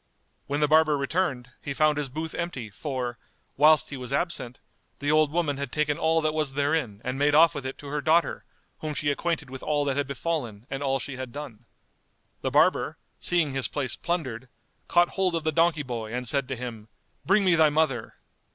[0.47, 3.19] When the barber returned, he found his booth empty, for,
[3.55, 4.59] whilst he was absent,
[4.97, 7.87] the old woman had taken all that was therein and made off with it to
[7.89, 8.43] her daughter,
[8.79, 11.65] whom she acquainted with all that had befallen and all she had done.
[12.41, 14.49] The barber, seeing his place plundered,
[14.87, 16.87] caught hold of the donkey boy and said to him,
[17.23, 18.15] "Bring me thy mother."